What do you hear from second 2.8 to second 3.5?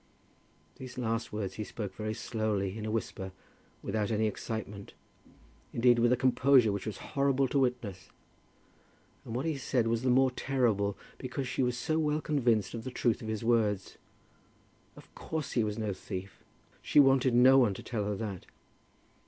a whisper,